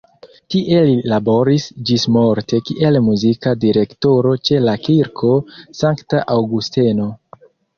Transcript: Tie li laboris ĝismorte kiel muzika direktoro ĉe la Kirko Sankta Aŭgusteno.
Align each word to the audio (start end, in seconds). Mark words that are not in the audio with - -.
Tie 0.53 0.77
li 0.85 0.93
laboris 1.11 1.67
ĝismorte 1.89 2.61
kiel 2.71 2.97
muzika 3.09 3.53
direktoro 3.67 4.33
ĉe 4.49 4.65
la 4.69 4.75
Kirko 4.89 5.33
Sankta 5.83 6.25
Aŭgusteno. 6.39 7.11